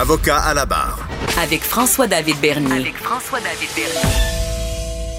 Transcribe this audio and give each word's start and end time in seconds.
Avocat 0.00 0.38
à 0.38 0.54
la 0.54 0.64
barre. 0.64 0.98
Avec 1.42 1.62
François-David 1.62 2.40
Bernier. 2.40 2.72
Avec 2.72 2.96
François-David 2.96 3.68
Bernier. 3.76 4.39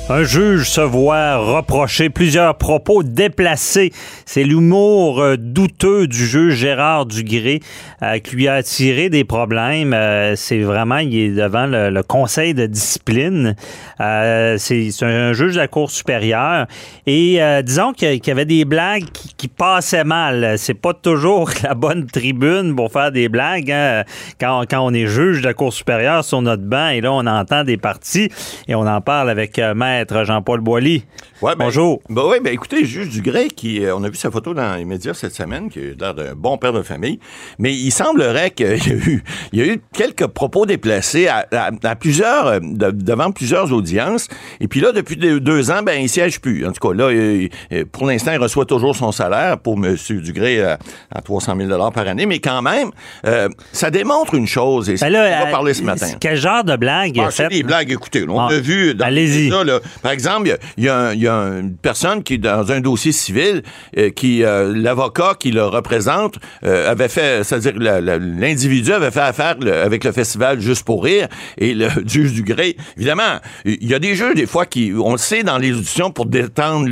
Un 0.10 0.24
juge 0.24 0.70
se 0.70 0.82
voit 0.82 1.38
reprocher 1.38 2.10
plusieurs 2.10 2.56
propos 2.56 3.02
déplacés. 3.02 3.94
C'est 4.26 4.44
l'humour 4.44 5.22
euh, 5.22 5.38
douteux 5.38 6.08
du 6.08 6.26
juge 6.26 6.56
Gérard 6.56 7.06
Dugré 7.06 7.62
euh, 8.02 8.20
qui 8.20 8.36
lui 8.36 8.48
a 8.50 8.56
attiré 8.56 9.10
des 9.10 9.24
problèmes. 9.24 9.94
Euh, 9.94 10.36
c'est 10.36 10.60
vraiment, 10.60 10.98
il 10.98 11.18
est 11.18 11.30
devant 11.30 11.66
le, 11.66 12.02
conseil 12.04 12.54
de 12.54 12.66
discipline. 12.66 13.56
C'est 14.00 15.04
un 15.04 15.34
juge 15.34 15.54
de 15.54 15.60
la 15.60 15.68
Cour 15.68 15.92
supérieure. 15.92 16.66
Et 17.06 17.40
disons 17.64 17.94
qu'il 17.94 18.26
y 18.26 18.32
avait 18.32 18.46
des 18.46 18.66
blagues 18.66 19.06
qui, 19.38 19.48
passaient 19.48 20.04
mal. 20.04 20.58
C'est 20.58 20.74
pas 20.74 20.94
toujours 20.94 21.50
la 21.64 21.74
bonne 21.74 22.08
tribune 22.08 22.76
pour 22.76 22.92
faire 22.92 23.12
des 23.12 23.30
blagues. 23.30 23.72
hein. 23.72 24.04
Quand, 24.40 24.66
on 24.74 24.94
est 24.94 25.08
juge 25.08 25.42
de 25.42 25.46
la 25.46 25.54
Cour 25.54 25.72
supérieure 25.72 26.24
sur 26.26 26.42
notre 26.42 26.64
banc 26.64 26.90
et 26.90 27.02
là, 27.02 27.14
on 27.14 27.26
entend 27.28 27.64
des 27.64 27.78
parties 27.78 28.30
et 28.68 28.76
on 28.76 28.88
en 28.88 29.02
parle 29.02 29.30
avec 29.30 29.60
Maître 29.92 30.24
Jean-Paul 30.24 30.62
Boilly. 30.62 31.04
Ouais, 31.42 31.56
ben, 31.56 31.66
Bonjour. 31.66 32.02
Ben 32.10 32.22
oui, 32.28 32.38
ben 32.42 32.54
écoutez, 32.54 32.86
juge 32.86 33.10
Dugré, 33.10 33.48
qui, 33.48 33.84
euh, 33.84 33.96
on 33.96 34.04
a 34.04 34.10
vu 34.10 34.16
sa 34.16 34.30
photo 34.32 34.54
dans 34.54 34.76
les 34.76 34.86
médias 34.86 35.14
cette 35.14 35.34
semaine, 35.34 35.70
qui 35.70 35.80
a 35.80 35.82
l'air 36.00 36.14
d'un 36.14 36.34
bon 36.36 36.58
père 36.58 36.72
de 36.72 36.82
famille, 36.82 37.20
mais 37.60 37.74
il 37.74 37.92
semblerait 37.92 38.52
qu'il 38.52 38.68
y 38.68 38.70
a 38.70 38.76
eu, 38.96 39.24
il 39.52 39.60
y 39.60 39.62
a 39.64 39.74
eu 39.74 39.82
quelques 39.94 40.28
propos 40.28 40.66
déplacés 40.66 41.28
à, 41.28 41.46
à- 41.52 41.72
à 41.84 41.96
plusieurs, 41.96 42.48
euh, 42.48 42.60
de- 42.62 42.92
devant 42.92 43.32
plusieurs 43.32 43.74
audiences. 43.74 44.28
Et 44.62 44.68
puis 44.68 44.80
là, 44.80 44.92
depuis 44.94 45.18
deux, 45.18 45.72
ans, 45.72 45.82
ben 45.84 46.00
il 46.00 46.08
siège 46.10 46.40
plus. 46.40 46.66
En 46.66 46.72
tout 46.72 46.88
cas, 46.88 46.96
là, 46.96 47.12
il- 47.12 47.50
il- 47.72 47.86
pour 47.86 48.06
l'instant, 48.08 48.32
il 48.32 48.38
reçoit 48.40 48.66
toujours 48.66 48.96
son 48.96 49.12
salaire 49.12 49.58
pour 49.58 49.74
M. 49.84 49.96
Dugré 50.22 50.60
euh, 50.64 50.76
à 51.14 51.22
300 51.22 51.56
000 51.58 51.92
par 51.92 52.08
année, 52.08 52.26
mais 52.28 52.40
quand 52.40 52.62
même, 52.62 52.92
euh, 53.26 53.50
ça 53.74 53.90
démontre 53.92 54.36
une 54.36 54.48
chose. 54.48 54.90
Et 54.90 54.96
Ben 55.02 55.10
là, 55.10 55.40
on 55.42 55.46
va 55.46 55.52
parler 55.52 55.74
ce 55.74 55.84
matin. 55.84 56.08
Quel 56.20 56.38
genre 56.38 56.64
de 56.64 56.76
blague 56.78 57.18
il 57.18 57.20
a 57.22 57.26
Ah, 57.26 57.32
c'est 57.32 57.44
fait? 57.44 57.50
des 57.50 57.64
blagues, 57.64 57.92
écoutez. 57.92 58.22
là, 58.22 58.32
on 58.32 58.40
Ah. 58.40 58.52
a 58.54 58.60
vu 58.60 58.94
dans 58.94 59.06
Allez-y. 59.06 59.50
ça, 59.50 59.64
là, 59.64 59.80
par 60.02 60.12
exemple, 60.12 60.58
il 60.78 60.84
y 60.86 60.90
a- 60.90 61.14
y, 61.14 61.20
y 61.20 61.28
une 61.28 61.76
personne 61.82 62.24
qui, 62.24 62.40
dans 62.40 62.72
un 62.72 62.80
dossier 62.82 63.12
civil, 63.12 63.64
euh, 63.98 64.10
qui 64.10 64.44
euh, 64.44 64.74
l'avocat 64.76 65.34
qui 65.40 65.52
le 65.52 65.64
représente 65.66 66.36
euh, 66.64 66.90
avait 66.92 67.08
fait, 67.10 67.44
c'est-à-dire 67.44 67.74
l'individu 67.78 68.92
avait 68.94 69.12
fait 69.12 69.20
affaire 69.22 69.56
le- 69.60 69.74
avec 69.74 70.04
le 70.04 70.12
festival 70.12 70.60
Juste 70.62 70.84
pour 70.86 71.04
rire 71.04 71.28
et 71.58 71.74
le 71.74 71.88
juge 72.06 72.34
du 72.34 72.44
gré. 72.44 72.76
Évidemment, 72.98 73.40
il 73.66 73.88
y 73.90 73.94
a 73.94 74.00
des 74.00 74.16
jeux 74.16 74.34
des 74.34 74.46
fois 74.46 74.66
qui, 74.66 74.92
on 74.98 75.14
le 75.14 75.18
sait 75.18 75.44
dans 75.44 75.58
les 75.58 75.72
auditions 75.74 76.12
pour 76.12 76.26
détendre 76.26 76.88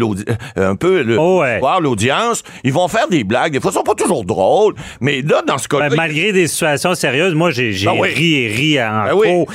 un 0.56 0.76
peu 0.76 1.02
le, 1.04 1.18
Oh 1.20 1.42
ouais. 1.42 1.60
voir 1.60 1.82
l'audience, 1.82 2.44
ils 2.64 2.74
vont 2.74 2.88
faire 2.88 3.08
des 3.08 3.24
blagues. 3.24 3.54
Des 3.54 3.60
fois, 3.60 3.72
elles 3.72 3.78
sont 3.78 3.84
pas 3.84 3.96
toujours 3.96 4.24
drôles, 4.26 4.76
mais 5.02 5.22
là, 5.22 5.42
dans 5.46 5.58
ce 5.58 5.68
cas-là, 5.68 5.90
Ben, 5.90 5.96
malgré 5.96 6.32
des 6.32 6.48
situations 6.48 6.96
sérieuses, 6.96 7.34
moi, 7.34 7.52
j'ai 7.52 7.72
Ben 7.86 7.94
oui. 7.98 8.10
ri 8.14 8.34
et 8.36 8.48
ri 8.48 8.82
en 8.84 9.06
Ben 9.06 9.14
oui, 9.16 9.46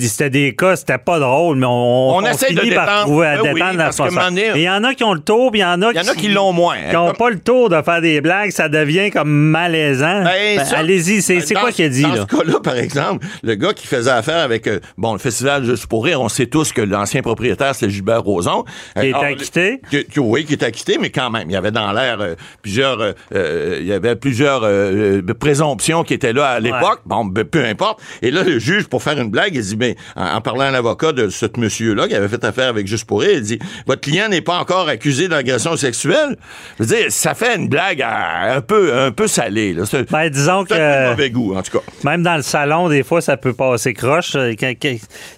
C'était 0.00 0.30
des 0.30 0.54
cas, 0.54 0.76
c'était 0.76 0.98
pas 0.98 1.18
drôle, 1.18 1.56
mais 1.58 1.66
on, 1.66 2.16
On 2.16 2.24
essaie 2.26 2.52
de 2.52 2.59
finit 2.60 2.74
par 2.74 3.00
trouver 3.02 3.26
à 3.26 3.42
Ben 3.42 3.54
détendre 3.54 3.80
à 3.80 4.30
Mais 4.30 4.50
il 4.56 4.62
y 4.62 4.68
en 4.70 4.84
a 4.84 4.94
qui 4.94 5.04
ont 5.04 5.14
le 5.14 5.20
tour, 5.20 5.50
puis 5.50 5.60
il 5.60 5.62
y 5.62 5.66
en 5.66 5.80
a 5.82 5.90
il 5.92 5.96
y 5.96 6.00
en 6.00 6.08
a 6.12 6.14
qui 6.14 6.28
l'ont 6.28 6.52
moins. 6.52 6.76
qui 6.88 6.94
n'ont 6.94 7.08
Comme- 7.08 7.16
pas 7.16 7.30
le 7.30 7.38
tour 7.40 7.68
de 7.68 7.80
faire 7.82 8.00
des 8.00 8.20
blagues, 8.20 8.50
ça 8.50 8.68
devient 8.68 9.10
comme 9.10 9.30
malaisant. 9.30 10.24
Ben, 10.24 10.56
Ben, 10.56 10.66
Allez-y, 10.76 11.22
c'est 11.22 11.40
quoi 11.54 11.72
qu'il 11.72 11.84
a 11.84 11.88
dit, 11.88 12.02
Dans 12.02 12.14
là? 12.14 12.26
ce 12.30 12.36
cas-là, 12.36 12.60
par 12.62 12.76
exemple, 12.76 13.26
le 13.42 13.54
gars 13.54 13.72
qui 13.72 13.86
faisait 13.86 14.10
affaire 14.10 14.38
avec, 14.38 14.66
euh, 14.66 14.80
bon, 14.96 15.12
le 15.12 15.18
festival 15.18 15.64
Juste 15.64 15.86
pour 15.86 16.04
rire, 16.04 16.20
on 16.20 16.28
sait 16.28 16.46
tous 16.46 16.72
que 16.72 16.80
l'ancien 16.80 17.22
propriétaire, 17.22 17.74
c'est 17.74 17.88
Gilbert 17.90 18.22
Rozon. 18.22 18.64
Qui 18.98 19.06
est 19.06 19.08
alors, 19.10 19.24
acquitté? 19.24 19.80
que- 19.90 20.02
que- 20.02 20.20
oui, 20.20 20.44
qui 20.44 20.52
est 20.54 20.62
acquitté, 20.62 20.96
mais 21.00 21.10
quand 21.10 21.30
même, 21.30 21.48
il 21.48 21.52
y 21.52 21.56
avait 21.56 21.70
dans 21.70 21.92
l'air 21.92 22.18
euh, 22.20 22.34
plusieurs, 22.62 23.00
euh, 23.00 23.12
euh, 23.34 23.78
il 23.80 23.86
y 23.86 23.92
avait 23.92 24.16
plusieurs 24.16 24.62
euh, 24.64 25.20
euh, 25.26 25.34
présomptions 25.38 26.02
qui 26.04 26.14
étaient 26.14 26.32
là 26.32 26.46
à 26.46 26.60
l'époque. 26.60 27.00
Bon, 27.06 27.28
peu 27.30 27.64
importe. 27.64 28.00
Et 28.22 28.30
là, 28.30 28.42
le 28.42 28.58
juge, 28.58 28.86
pour 28.88 29.02
faire 29.02 29.18
une 29.18 29.30
blague, 29.30 29.54
il 29.54 29.62
dit, 29.62 29.76
ben, 29.76 29.94
en, 30.16 30.26
en 30.36 30.40
parlant 30.40 30.64
à 30.64 30.70
l'avocat 30.70 31.12
de 31.12 31.28
ce 31.28 31.46
monsieur-là 31.56 32.08
qui 32.08 32.14
avait 32.14 32.28
fait 32.28 32.44
affaire 32.50 32.68
avec 32.68 32.86
Juste 32.86 33.04
pour 33.06 33.20
rire, 33.22 33.30
il 33.34 33.42
dit, 33.42 33.58
votre 33.86 34.00
client 34.00 34.28
n'est 34.28 34.40
pas 34.40 34.58
encore 34.58 34.88
accusé 34.88 35.28
d'agression 35.28 35.76
sexuelle. 35.76 36.36
Je 36.78 36.84
veux 36.84 36.96
dire, 36.96 37.06
ça 37.10 37.34
fait 37.34 37.56
une 37.56 37.68
blague 37.68 38.02
à- 38.02 38.54
un 38.56 38.60
peu, 38.60 38.92
un 38.94 39.10
peu 39.12 39.26
salée. 39.26 39.72
Là. 39.74 39.84
Ben, 40.10 40.28
disons 40.28 40.64
c'est 40.68 40.74
un 40.74 41.04
que 41.04 41.10
mauvais 41.10 41.30
goût, 41.30 41.54
en 41.56 41.62
tout 41.62 41.78
cas. 41.78 41.84
même 42.04 42.22
dans 42.22 42.36
le 42.36 42.42
salon, 42.42 42.88
des 42.88 43.02
fois, 43.02 43.20
ça 43.20 43.36
peut 43.36 43.52
passer 43.54 43.94
croche. 43.94 44.32
Euh, 44.36 44.54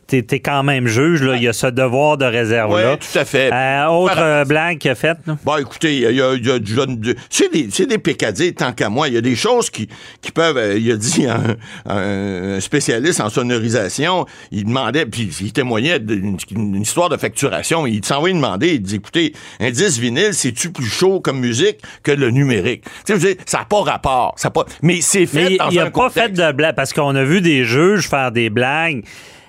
T'es 0.06 0.22
t'es 0.22 0.40
quand 0.40 0.62
même 0.62 0.86
juge, 0.88 1.22
là. 1.22 1.36
Il 1.36 1.42
y 1.42 1.48
a 1.48 1.52
ce 1.54 1.68
devoir 1.68 2.18
de 2.18 2.24
réserve-là. 2.26 2.92
Oui, 2.92 2.98
tout 2.98 3.18
à 3.18 3.24
fait. 3.24 3.50
Euh, 3.52 3.86
autre 3.86 4.14
Par- 4.14 4.22
euh, 4.24 4.44
blague 4.44 4.78
qu'il 4.78 4.90
a 4.90 4.94
faite? 4.94 5.18
Bon, 5.44 5.56
écoutez, 5.56 5.96
il 5.96 6.14
y 6.16 6.20
a, 6.22 6.34
y 6.34 6.60
du 6.60 7.16
c'est 7.30 7.50
des, 7.52 7.68
c'est 7.70 7.86
des 7.86 7.98
pécadilles, 7.98 8.54
tant 8.54 8.72
qu'à 8.72 8.88
moi. 8.90 9.08
Il 9.08 9.14
y 9.14 9.16
a 9.16 9.20
des 9.22 9.36
choses 9.36 9.70
qui, 9.70 9.88
qui 10.20 10.30
peuvent, 10.30 10.56
euh, 10.58 10.76
il 10.78 10.90
a 10.92 10.96
dit 10.96 11.26
un, 11.26 11.56
un 11.90 12.60
spécialiste 12.60 13.20
en 13.20 13.30
sonorisation, 13.30 14.26
il 14.50 14.64
demandait, 14.64 15.06
puis 15.06 15.30
il 15.40 15.52
témoignait 15.52 15.98
d'une 15.98 16.36
une 16.50 16.84
histoire 17.02 17.08
de 17.08 17.16
facturation. 17.16 17.86
Il 17.86 18.04
s'envoyait 18.04 18.34
demander, 18.34 18.74
il 18.74 18.82
dit, 18.82 18.96
écoutez, 18.96 19.32
un 19.60 19.70
disque 19.70 20.00
vinyle, 20.00 20.32
c'est-tu 20.34 20.70
plus 20.70 20.86
chaud 20.86 21.20
comme 21.20 21.40
musique 21.40 21.78
que 22.02 22.12
le 22.12 22.30
numérique? 22.30 22.84
Tu 23.06 23.18
sais, 23.18 23.36
ça 23.46 23.58
n'a 23.60 23.64
pas 23.64 23.82
rapport. 23.82 24.34
Ça 24.36 24.48
a 24.48 24.50
pas, 24.52 24.64
mais 24.82 25.00
c'est 25.00 25.26
fait 25.26 25.50
Mais 25.50 25.56
dans 25.56 25.68
il 25.70 25.80
un 25.80 25.86
a 25.86 25.90
pas 25.90 26.10
fait 26.10 26.28
de 26.30 26.52
blague 26.52 26.74
parce 26.76 26.92
qu'on 26.92 27.14
a 27.16 27.24
vu 27.24 27.40
des 27.40 27.64
juges 27.64 28.08
faire 28.08 28.30
des 28.30 28.50
blagues 28.50 29.02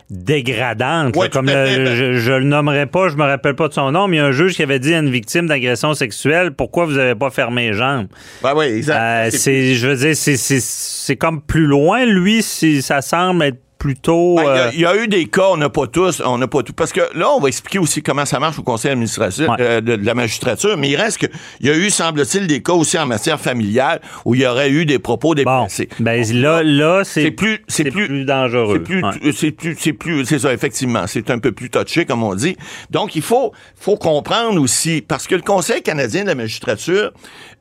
dégradantes. 0.10 1.16
Ouais, 1.16 1.26
là, 1.26 1.30
comme 1.30 1.46
le- 1.46 1.52
fait. 1.52 1.78
Ben- 1.84 1.96
je, 1.96 2.14
je 2.18 2.32
le 2.34 2.44
nommerai 2.46 2.86
pas, 2.88 3.10
je 3.10 3.16
me 3.16 3.24
rappelle 3.24 3.56
pas 3.56 3.68
de 3.68 3.74
son 3.74 3.92
nom, 3.92 4.08
mais 4.08 4.18
il 4.18 4.20
y 4.20 4.24
a 4.24 4.26
un 4.26 4.32
juge 4.32 4.54
qui 4.56 4.64
avait 4.64 4.80
dit 4.80 4.94
à 4.94 5.00
une 5.00 5.10
victime 5.12 5.48
d'agression 5.48 5.94
sexuelle 5.94 6.52
pourquoi 6.52 6.86
vous 6.86 6.98
avez 6.98 7.16
pas 7.16 7.30
fermé 7.30 7.70
les 7.70 7.74
jambes? 7.74 8.08
Ben 8.42 8.54
oui, 8.56 8.66
exact. 8.66 8.98
Euh, 9.00 9.30
C'est- 9.32 9.76
je 9.76 9.88
veux 9.88 9.96
dire, 9.96 10.16
c'est, 10.16 10.38
c'est, 10.38 10.60
c'est 10.62 11.16
comme 11.18 11.42
plus 11.42 11.66
loin. 11.66 12.06
Lui, 12.06 12.42
ça 12.42 13.02
semble 13.02 13.44
être 13.44 13.60
plutôt. 13.84 14.36
Ben, 14.38 14.44
il 14.44 14.46
y 14.46 14.50
a- 14.50 14.64
euh, 14.68 14.72
il 14.76 14.80
y, 14.80 14.86
a 14.86 14.96
eu 15.04 15.08
des 15.10 15.26
cas, 15.26 15.48
on 15.52 15.58
n'a 15.58 15.68
pas 15.70 15.88
tous, 15.88 16.22
on 16.26 16.38
n'a 16.38 16.48
pas 16.48 16.64
tout. 16.64 16.72
Parce 16.72 16.94
que 16.94 17.02
là, 17.16 17.30
on 17.32 17.42
va 17.42 17.50
expliquer 17.50 17.80
aussi 17.80 18.02
comment 18.02 18.24
ça 18.26 18.40
marche 18.40 18.58
au 18.58 18.64
conseil 18.64 18.92
administratif 18.92 19.48
Ouais. 19.50 19.56
euh, 19.60 19.82
de, 19.82 19.98
de 19.98 20.06
la 20.06 20.14
magistrature, 20.14 20.78
mais 20.78 20.90
il 20.90 20.96
reste 20.96 21.18
que 21.18 21.26
il 21.60 21.68
y 21.68 21.70
a 21.70 21.76
eu, 21.76 21.90
semble-t-il, 21.90 22.48
des 22.48 22.62
cas 22.64 22.72
aussi 22.74 22.98
en 22.98 23.06
matière 23.06 23.40
familiale 23.42 24.00
où 24.24 24.36
il 24.36 24.42
y 24.42 24.46
aurait 24.48 24.70
eu 24.72 24.86
des 24.86 25.00
propos 25.00 25.30
bon, 25.30 25.34
déplacés. 25.36 25.90
ben 26.00 26.24
là, 26.34 26.64
là, 26.64 27.02
c'est, 27.04 27.32
plus, 27.32 27.60
c'est 27.68 27.92
plus, 27.92 28.24
dangereux. 28.24 28.76
C'est 28.78 28.84
plus, 28.84 29.04
Ouais. 29.04 29.32
c'est 29.36 29.52
plus, 29.52 29.76
c'est 29.78 29.94
plus, 29.94 30.26
c'est 30.26 30.40
ça, 30.40 30.54
effectivement. 30.54 31.06
C'est 31.08 31.30
un 31.30 31.40
peu 31.40 31.52
plus 31.52 31.70
touché, 31.70 32.06
comme 32.06 32.24
on 32.24 32.36
dit. 32.36 32.56
Donc, 32.90 33.18
il 33.18 33.22
faut, 33.22 33.52
faut 33.78 33.98
comprendre 33.98 34.62
aussi, 34.62 35.02
parce 35.06 35.28
que 35.28 35.36
le 35.36 35.42
Conseil 35.42 35.82
canadien 35.82 36.22
de 36.24 36.28
la 36.30 36.36
magistrature, 36.36 37.12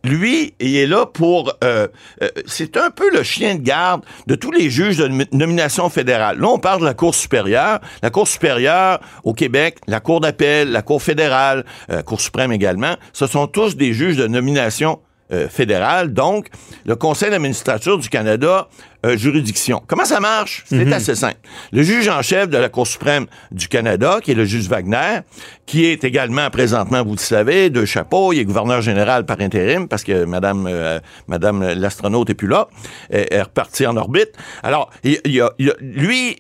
lui, 0.04 0.54
il 0.60 0.76
est 0.76 0.86
là 0.86 1.06
pour, 1.06 1.52
euh, 1.64 1.88
euh, 2.22 2.28
c'est 2.46 2.76
un 2.76 2.90
peu 2.90 3.10
le 3.12 3.22
chien 3.24 3.56
de 3.56 3.60
garde 3.62 4.02
de 4.28 4.34
tous 4.36 4.50
les 4.52 4.70
juges 4.70 4.98
de 4.98 5.08
nom- 5.08 5.24
nomination 5.32 5.88
fédérale. 5.90 6.11
Là, 6.18 6.34
on 6.42 6.58
parle 6.58 6.80
de 6.80 6.84
la 6.84 6.94
Cour 6.94 7.14
supérieure. 7.14 7.80
La 8.02 8.10
Cour 8.10 8.28
supérieure 8.28 9.00
au 9.24 9.34
Québec, 9.34 9.78
la 9.86 10.00
Cour 10.00 10.20
d'appel, 10.20 10.70
la 10.70 10.82
Cour 10.82 11.02
fédérale, 11.02 11.64
euh, 11.90 11.96
la 11.96 12.02
Cour 12.02 12.20
suprême 12.20 12.52
également, 12.52 12.94
ce 13.12 13.26
sont 13.26 13.46
tous 13.46 13.76
des 13.76 13.92
juges 13.92 14.16
de 14.16 14.26
nomination 14.26 15.00
euh, 15.32 15.48
fédérale. 15.48 16.12
Donc, 16.12 16.48
le 16.84 16.94
Conseil 16.94 17.30
d'administrature 17.30 17.98
du 17.98 18.08
Canada 18.08 18.68
euh, 19.04 19.16
juridiction. 19.16 19.82
Comment 19.86 20.04
ça 20.04 20.20
marche? 20.20 20.62
C'est 20.66 20.92
assez 20.92 21.14
simple. 21.14 21.36
Le 21.72 21.82
juge 21.82 22.08
en 22.08 22.22
chef 22.22 22.48
de 22.48 22.56
la 22.58 22.68
Cour 22.68 22.86
suprême 22.86 23.26
du 23.50 23.68
Canada, 23.68 24.18
qui 24.22 24.30
est 24.32 24.34
le 24.34 24.44
juge 24.44 24.68
Wagner, 24.68 25.20
qui 25.66 25.86
est 25.86 26.04
également 26.04 26.50
présentement, 26.50 27.02
vous 27.04 27.12
le 27.12 27.18
savez, 27.18 27.70
deux 27.70 27.84
chapeaux, 27.84 28.32
il 28.32 28.40
est 28.40 28.44
gouverneur 28.44 28.80
général 28.82 29.24
par 29.26 29.40
intérim 29.40 29.88
parce 29.88 30.04
que 30.04 30.24
Madame, 30.24 30.66
euh, 30.68 31.00
Madame 31.28 31.62
l'astronaute 31.74 32.30
est 32.30 32.34
plus 32.34 32.48
là, 32.48 32.68
elle 33.10 33.26
est 33.30 33.42
repartie 33.42 33.86
en 33.86 33.96
orbite. 33.96 34.30
Alors, 34.62 34.90
il, 35.04 35.18
il 35.24 35.32
y 35.32 35.40
a, 35.40 35.50
il 35.58 35.70
a- 35.70 35.74
lui, 35.80 36.36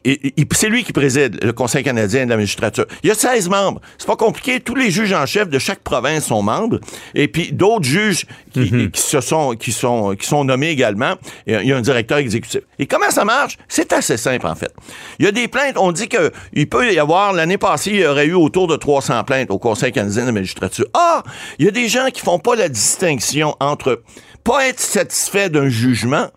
c'est 0.52 0.68
lui 0.68 0.84
qui 0.84 0.92
préside 0.92 1.42
le 1.42 1.52
Conseil 1.52 1.82
canadien 1.84 2.24
de 2.24 2.30
la 2.30 2.36
magistrature. 2.36 2.86
Il 3.02 3.08
y 3.08 3.10
a 3.10 3.14
16 3.14 3.48
membres. 3.48 3.80
C'est 3.98 4.06
pas 4.06 4.16
compliqué. 4.16 4.60
Tous 4.60 4.74
les 4.74 4.90
juges 4.90 5.12
en 5.12 5.26
chef 5.26 5.48
de 5.48 5.58
chaque 5.58 5.80
province 5.80 6.26
sont 6.26 6.42
membres. 6.42 6.78
Et 7.14 7.28
puis 7.28 7.52
d'autres 7.52 7.84
juges 7.84 8.26
qui, 8.52 8.90
qui 8.90 9.00
se 9.00 9.20
sont, 9.20 9.54
qui 9.54 9.72
sont, 9.72 10.14
qui 10.16 10.26
sont 10.26 10.44
nommés 10.44 10.70
également. 10.70 11.14
Il 11.46 11.62
y 11.64 11.72
a 11.72 11.76
un 11.76 11.80
directeur 11.80 12.18
exécutif. 12.18 12.51
Et 12.78 12.86
comment 12.86 13.10
ça 13.10 13.24
marche? 13.24 13.58
C'est 13.68 13.92
assez 13.92 14.16
simple, 14.16 14.46
en 14.46 14.54
fait. 14.54 14.72
Il 15.18 15.24
y 15.24 15.28
a 15.28 15.32
des 15.32 15.48
plaintes. 15.48 15.76
On 15.78 15.92
dit 15.92 16.08
que 16.08 16.30
il 16.52 16.68
peut 16.68 16.92
y 16.92 16.98
avoir, 16.98 17.32
l'année 17.32 17.58
passée, 17.58 17.90
il 17.90 18.00
y 18.00 18.06
aurait 18.06 18.26
eu 18.26 18.34
autour 18.34 18.66
de 18.66 18.76
300 18.76 19.24
plaintes 19.24 19.50
au 19.50 19.58
Conseil 19.58 19.92
canadien 19.92 20.22
de 20.22 20.26
la 20.26 20.32
magistrature. 20.32 20.86
Ah! 20.94 21.22
Il 21.58 21.66
y 21.66 21.68
a 21.68 21.72
des 21.72 21.88
gens 21.88 22.08
qui 22.12 22.20
font 22.20 22.38
pas 22.38 22.56
la 22.56 22.68
distinction 22.68 23.56
entre 23.60 24.02
pas 24.44 24.66
être 24.66 24.80
satisfait 24.80 25.48
d'un 25.48 25.68
jugement 25.68 26.28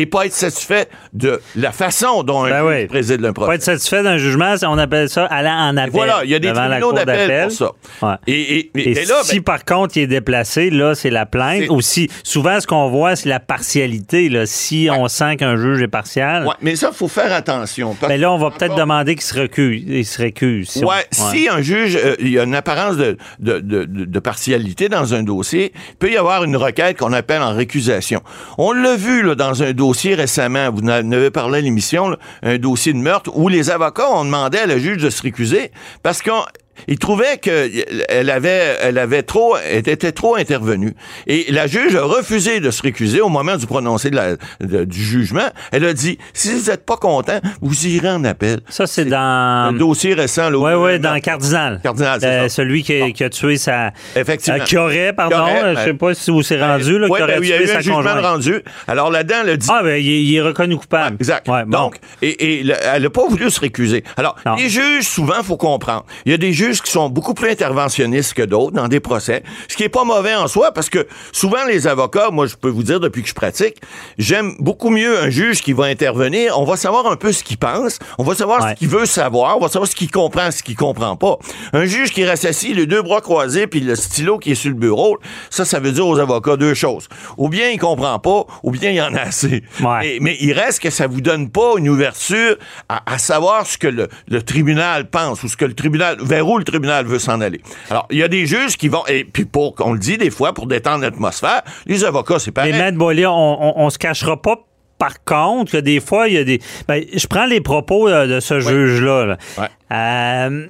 et 0.00 0.06
pas 0.06 0.26
être 0.26 0.32
satisfait 0.32 0.88
de 1.12 1.40
la 1.56 1.72
façon 1.72 2.22
dont 2.22 2.44
un 2.44 2.50
Ben 2.50 2.60
juge 2.60 2.80
oui. 2.82 2.86
préside 2.86 3.20
Pas 3.22 3.32
procès. 3.32 3.54
être 3.56 3.62
satisfait 3.62 4.02
d'un 4.02 4.16
jugement, 4.18 4.54
on 4.66 4.78
appelle 4.78 5.08
ça 5.08 5.26
aller 5.26 5.48
en 5.48 5.76
appel. 5.76 5.90
Voilà, 5.92 6.20
il 6.24 6.30
y 6.30 6.34
a 6.34 6.38
des 6.38 6.52
tribunaux 6.52 6.92
d'appel 6.92 7.42
pour 7.48 7.52
ça. 7.52 7.70
Ouais. 8.02 8.14
Et, 8.26 8.58
et- 8.58 8.70
Et 8.74 8.90
et 8.90 9.04
là, 9.06 9.16
si 9.22 9.36
ben, 9.36 9.42
par 9.44 9.64
contre 9.64 9.96
il 9.96 10.02
est 10.02 10.06
déplacé, 10.06 10.70
là, 10.70 10.94
c'est 10.94 11.10
la 11.10 11.26
plainte. 11.26 11.62
C'est- 11.62 11.68
Aussi, 11.68 12.08
souvent, 12.22 12.60
ce 12.60 12.66
qu'on 12.66 12.88
voit, 12.88 13.16
c'est 13.16 13.28
la 13.28 13.40
partialité. 13.40 14.28
Là. 14.28 14.46
Si 14.46 14.88
on 14.92 15.08
sent 15.08 15.36
qu'un 15.36 15.56
juge 15.56 15.82
est 15.82 15.88
partial, 15.88 16.46
ouais, 16.46 16.54
mais 16.62 16.76
ça, 16.76 16.90
il 16.92 16.96
faut 16.96 17.08
faire 17.08 17.32
attention. 17.32 17.94
parce 17.98 18.10
ben 18.12 18.20
là, 18.20 18.32
on 18.32 18.38
va 18.38 18.50
peut-être 18.50 18.72
encore- 18.72 18.78
demander 18.78 19.14
qu'il 19.14 19.24
se 19.24 19.38
recuse. 19.38 19.82
Il 19.86 20.04
se 20.06 20.18
récuse. 20.18 20.68
si 20.70 20.84
on- 20.84 20.90
si 21.10 21.48
un 21.48 21.60
juge, 21.60 21.96
euh, 21.96 22.14
il 22.20 22.28
y 22.30 22.38
a 22.38 22.44
une 22.44 22.54
apparence 22.54 22.96
de, 22.96 23.16
de, 23.38 23.58
de- 23.60 23.84
de- 23.84 24.04
de 24.04 24.18
partialité 24.20 24.88
dans 24.88 25.14
un 25.14 25.22
dossier, 25.22 25.72
il 25.90 25.96
peut 25.96 26.10
y 26.10 26.16
avoir 26.16 26.44
une 26.44 26.56
requête 26.56 26.98
qu'on 26.98 27.12
appelle 27.12 27.42
en 27.42 27.54
récusation. 27.54 28.20
On 28.58 28.72
l'a 28.72 28.96
vu 28.96 29.22
là, 29.22 29.34
dans 29.34 29.62
un 29.62 29.72
dossier 29.72 29.87
récemment, 30.14 30.70
vous 30.70 30.82
en 30.82 31.12
avez 31.12 31.30
parlé 31.30 31.58
à 31.58 31.60
l'émission, 31.60 32.16
un 32.42 32.58
dossier 32.58 32.92
de 32.92 32.98
meurtre 32.98 33.30
où 33.34 33.48
les 33.48 33.70
avocats 33.70 34.10
ont 34.10 34.24
demandé 34.24 34.58
à 34.58 34.66
la 34.66 34.78
juge 34.78 35.02
de 35.02 35.10
se 35.10 35.22
récuser 35.22 35.70
parce 36.02 36.22
qu'on 36.22 36.42
il 36.86 36.98
trouvait 36.98 37.38
qu'elle 37.38 38.30
avait, 38.30 38.76
elle 38.82 38.98
avait 38.98 39.22
trop, 39.22 39.56
elle 39.56 39.88
était 39.88 40.12
trop 40.12 40.36
intervenue. 40.36 40.94
Et 41.26 41.46
la 41.50 41.66
juge 41.66 41.94
a 41.96 42.04
refusé 42.04 42.60
de 42.60 42.70
se 42.70 42.82
récuser 42.82 43.20
au 43.20 43.28
moment 43.28 43.56
du 43.56 43.66
prononcé 43.66 44.10
de 44.10 44.16
la- 44.16 44.36
de- 44.60 44.84
du 44.84 45.02
jugement. 45.02 45.48
Elle 45.72 45.84
a 45.84 45.92
dit, 45.92 46.18
si 46.32 46.52
vous 46.54 46.70
n'êtes 46.70 46.84
pas 46.86 46.96
content, 46.96 47.40
vous 47.60 47.86
irez 47.86 48.10
en 48.10 48.24
appel. 48.24 48.60
Ça, 48.68 48.86
c'est 48.86 49.12
Un 49.12 49.72
dans. 49.72 49.78
dossier 49.78 50.14
récent, 50.14 50.50
là. 50.50 50.58
Oui, 50.58 50.72
où- 50.72 50.84
oui, 50.86 50.98
dans 51.00 51.18
Cardinal. 51.20 51.80
Cardinal, 51.82 52.20
c'est 52.20 52.26
Euh, 52.26 52.42
ça. 52.48 52.56
Celui 52.56 52.82
qui, 52.82 53.00
a- 53.00 53.10
qui 53.10 53.24
a 53.24 53.30
tué 53.30 53.56
sa. 53.56 53.92
Effectivement. 54.16 54.60
euh, 54.60 54.64
qui 54.64 54.76
aurait, 54.76 55.12
pardon, 55.12 55.38
aurait, 55.38 55.62
euh, 55.62 55.70
je 55.70 55.74
ben, 55.76 55.84
sais 55.84 55.94
pas 55.94 56.14
si 56.14 56.30
vous 56.30 56.42
c'est 56.42 56.60
rendu, 56.60 56.98
là, 56.98 57.06
Oui, 57.08 57.16
qui 57.18 57.22
aurait 57.22 57.34
ben, 57.38 57.44
il 57.44 57.48
y 57.48 57.52
a 57.52 57.62
eu 57.62 57.70
un 57.70 57.80
jugement 57.80 58.20
rendu. 58.20 58.62
Alors 58.86 59.10
là-dedans, 59.10 59.36
elle 59.42 59.50
a 59.50 59.56
dit. 59.56 59.68
Ah, 59.70 59.80
ben, 59.82 59.96
il, 60.02 60.08
est- 60.10 60.22
il 60.24 60.40
reconnu 60.40 60.76
coupable. 60.76 61.16
Exact. 61.20 61.48
Ouais, 61.48 61.64
bon. 61.64 61.78
Donc, 61.78 61.96
et, 62.22 62.60
et 62.60 62.62
le- 62.64 62.74
elle 62.92 63.02
n'a 63.02 63.10
pas 63.10 63.26
voulu 63.28 63.50
se 63.50 63.60
récuser. 63.60 64.02
Alors, 64.16 64.36
Non. 64.44 64.56
les 64.56 64.68
juges, 64.68 65.04
souvent, 65.04 65.42
faut 65.42 65.56
comprendre. 65.56 66.04
Il 66.26 66.32
y 66.32 66.34
a 66.34 66.38
des 66.38 66.52
juges 66.68 66.82
qui 66.82 66.90
sont 66.90 67.08
beaucoup 67.08 67.34
plus 67.34 67.50
interventionnistes 67.50 68.34
que 68.34 68.42
d'autres 68.42 68.72
dans 68.72 68.88
des 68.88 69.00
procès, 69.00 69.42
ce 69.68 69.76
qui 69.76 69.82
est 69.84 69.88
pas 69.88 70.04
mauvais 70.04 70.34
en 70.34 70.48
soi, 70.48 70.72
parce 70.72 70.90
que 70.90 71.06
souvent, 71.32 71.64
les 71.66 71.86
avocats, 71.86 72.30
moi, 72.30 72.46
je 72.46 72.56
peux 72.56 72.68
vous 72.68 72.82
dire 72.82 73.00
depuis 73.00 73.22
que 73.22 73.28
je 73.28 73.34
pratique, 73.34 73.76
j'aime 74.18 74.54
beaucoup 74.58 74.90
mieux 74.90 75.18
un 75.20 75.30
juge 75.30 75.62
qui 75.62 75.72
va 75.72 75.84
intervenir. 75.84 76.58
On 76.58 76.64
va 76.64 76.76
savoir 76.76 77.06
un 77.06 77.16
peu 77.16 77.32
ce 77.32 77.42
qu'il 77.44 77.58
pense. 77.58 77.98
On 78.18 78.24
va 78.24 78.34
savoir 78.34 78.62
Ouais. 78.62 78.70
ce 78.74 78.78
qu'il 78.78 78.88
veut 78.88 79.06
savoir. 79.06 79.56
On 79.56 79.60
va 79.60 79.68
savoir 79.68 79.88
ce 79.88 79.94
qu'il 79.94 80.10
comprend, 80.10 80.50
ce 80.50 80.62
qu'il 80.62 80.76
comprend 80.76 81.16
pas. 81.16 81.36
Un 81.72 81.84
juge 81.84 82.12
qui 82.12 82.24
reste 82.24 82.44
assis, 82.44 82.74
les 82.74 82.86
deux 82.86 83.02
bras 83.02 83.20
croisés, 83.20 83.66
puis 83.66 83.80
le 83.80 83.94
stylo 83.94 84.38
qui 84.38 84.52
est 84.52 84.54
sur 84.54 84.70
le 84.70 84.76
bureau, 84.76 85.18
ça, 85.50 85.64
ça 85.64 85.78
veut 85.80 85.92
dire 85.92 86.06
aux 86.06 86.18
avocats 86.18 86.56
deux 86.56 86.74
choses. 86.74 87.08
Ou 87.36 87.48
bien 87.48 87.70
il 87.70 87.78
comprend 87.78 88.18
pas, 88.18 88.44
ou 88.62 88.70
bien 88.70 88.90
il 88.90 89.00
en 89.00 89.14
a 89.14 89.20
assez. 89.20 89.62
Ouais. 89.80 90.08
Et- 90.16 90.20
mais 90.20 90.36
il 90.40 90.52
reste 90.52 90.80
que 90.80 90.90
ça 90.90 91.06
vous 91.06 91.20
donne 91.20 91.50
pas 91.50 91.74
une 91.78 91.88
ouverture 91.88 92.56
à, 92.88 93.02
à 93.12 93.18
savoir 93.18 93.66
ce 93.66 93.78
que 93.78 93.86
le, 93.88 94.08
le 94.28 94.42
tribunal 94.42 95.08
pense 95.08 95.42
ou 95.42 95.48
ce 95.48 95.56
que 95.56 95.64
le 95.64 95.74
tribunal, 95.74 96.16
vers 96.20 96.48
où 96.48 96.57
le 96.58 96.64
tribunal 96.64 97.06
veut 97.06 97.18
s'en 97.18 97.40
aller. 97.40 97.60
Alors, 97.90 98.06
il 98.10 98.18
y 98.18 98.22
a 98.22 98.28
des 98.28 98.46
juges 98.46 98.76
qui 98.76 98.88
vont, 98.88 99.06
et 99.06 99.24
puis 99.24 99.44
pour, 99.44 99.74
on 99.80 99.92
le 99.92 99.98
dit 99.98 100.18
des 100.18 100.30
fois, 100.30 100.52
pour 100.52 100.66
détendre 100.66 101.02
l'atmosphère, 101.02 101.62
les 101.86 102.04
avocats, 102.04 102.38
c'est 102.38 102.52
pareil. 102.52 102.72
Mais 102.72 102.78
Maître 102.78 102.98
Boilly, 102.98 103.26
on, 103.26 103.32
on, 103.32 103.84
on 103.84 103.90
se 103.90 103.98
cachera 103.98 104.40
pas. 104.40 104.56
Par 104.98 105.22
contre, 105.24 105.70
que 105.70 105.76
des 105.76 106.00
fois, 106.00 106.26
il 106.26 106.34
y 106.34 106.38
a 106.38 106.44
des. 106.44 106.60
Ben, 106.88 107.04
je 107.14 107.26
prends 107.28 107.46
les 107.46 107.60
propos 107.60 108.08
euh, 108.08 108.26
de 108.26 108.40
ce 108.40 108.58
juge-là. 108.58 109.26
là. 109.26 109.36
Ouais. 109.56 109.68
Euh, 109.92 110.66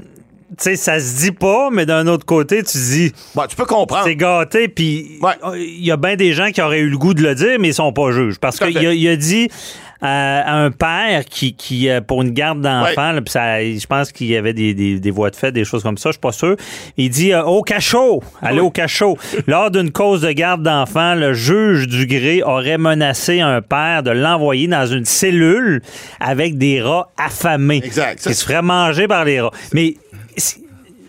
sais, 0.57 0.77
ça 0.77 0.99
se 1.01 1.17
dit 1.19 1.33
pas, 1.33 1.69
mais 1.71 1.85
d'un 1.87 2.07
autre 2.07 2.25
côté, 2.25 2.63
tu 2.63 2.79
dis, 2.79 3.13
Bon, 3.35 3.43
tu 3.49 3.57
peux 3.57 3.67
comprendre. 3.67 4.05
c'est 4.05 4.17
gâté, 4.17 4.69
puis 4.69 5.19
Ouais. 5.21 5.33
il 5.57 5.85
y 5.85 5.91
a 5.91 5.97
bien 5.97 6.17
des 6.17 6.33
gens 6.33 6.51
qui 6.51 6.63
auraient 6.63 6.81
eu 6.81 6.89
le 6.89 6.97
goût 6.99 7.15
de 7.15 7.23
le 7.23 7.35
dire, 7.35 7.59
mais 7.61 7.69
ils 7.69 7.75
sont 7.75 7.93
pas 7.93 8.11
juges. 8.13 8.39
Parce 8.41 8.59
qu'il 8.59 8.79
a, 8.79 8.93
il 8.95 9.09
a 9.09 9.17
dit 9.17 9.49
euh, 10.01 10.07
à 10.07 10.55
un 10.55 10.71
père 10.71 11.25
qui, 11.25 11.55
qui 11.55 11.89
euh, 11.91 12.01
pour 12.01 12.23
une 12.23 12.31
garde 12.31 12.61
d'enfants, 12.61 13.19
ça, 13.27 13.61
je 13.61 13.85
pense 13.87 14.13
qu'il 14.13 14.29
y 14.29 14.37
avait 14.37 14.53
des, 14.53 14.73
des, 14.73 15.01
des 15.01 15.11
voies 15.11 15.31
de 15.31 15.35
fait, 15.37 15.51
des 15.51 15.65
choses 15.65 15.83
comme 15.83 15.99
ça, 15.99 16.11
je 16.11 16.13
suis 16.13 16.21
pas 16.21 16.31
sûr. 16.31 16.55
Il 16.97 17.11
dit 17.11 17.33
euh, 17.33 17.43
au 17.43 17.63
cachot, 17.63 18.23
allez 18.41 18.61
au 18.61 18.71
cachot. 18.71 19.19
Lors 19.49 19.73
d'une 19.73 19.91
cause 19.91 20.21
de 20.21 20.31
garde 20.31 20.63
d'enfants, 20.63 21.17
le 21.17 21.35
juge 21.35 21.89
du 21.89 22.07
gré 22.07 22.43
aurait 22.45 22.79
menacé 22.79 23.41
un 23.41 23.61
père 23.61 24.05
de 24.05 24.13
l'envoyer 24.13 24.69
dans 24.69 24.87
une 24.87 25.05
cellule 25.05 25.83
avec 26.21 26.57
des 26.59 26.81
rats 26.81 27.11
affamés. 27.19 27.81
Exact. 27.85 28.23
Qui 28.25 28.35
se 28.35 28.45
ferait 28.45 28.63
manger 28.63 29.09
par 29.09 29.25
les 29.25 29.41
rats. 29.41 29.51
Mais 29.73 29.95
tu 30.41 30.55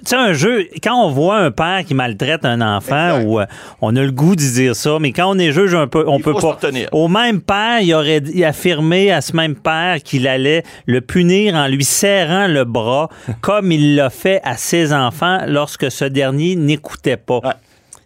sais, 0.06 0.16
un 0.16 0.34
jeu, 0.34 0.68
quand 0.81 0.96
on 0.96 1.10
voit 1.10 1.38
un 1.38 1.52
père 1.52 1.84
qui 1.86 1.94
maltraite 1.94 2.46
un 2.46 2.62
enfant, 2.62 3.22
ou 3.22 3.40
euh, 3.40 3.46
on 3.81 3.96
a 3.96 4.02
le 4.02 4.12
goût 4.12 4.36
d'y 4.36 4.52
dire 4.54 4.76
ça, 4.76 4.98
mais 5.00 5.12
quand 5.12 5.30
on 5.30 5.38
est 5.38 5.52
juge, 5.52 5.76
un 5.76 5.88
peu, 5.88 6.06
on 6.08 6.18
Il 6.18 6.24
peut 6.24 6.34
faut 6.34 6.54
pas. 6.54 6.70
Au 6.94 7.08
même 7.08 7.42
père, 7.42 7.81
il 7.81 7.94
aurait 7.94 8.22
affirmé 8.44 9.12
à 9.12 9.22
ce 9.22 9.36
même 9.36 9.56
père 9.56 10.02
qu'il 10.02 10.28
allait 10.28 10.64
le 10.86 11.02
punir 11.02 11.56
en 11.56 11.68
lui 11.68 11.84
serrant 11.84 12.48
le 12.48 12.64
bras, 12.64 13.10
comme 13.42 13.72
il 13.72 13.96
l'a 13.96 14.10
fait 14.10 14.40
à 14.44 14.56
ses 14.56 14.94
enfants 14.94 15.40
lorsque 15.48 15.92
ce 15.92 16.06
dernier 16.06 16.56
n'écoutait 16.56 17.18
pas. 17.18 17.40
Ouais. 17.40 17.52